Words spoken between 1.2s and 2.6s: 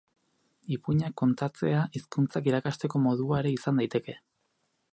kontatzea hizkuntzak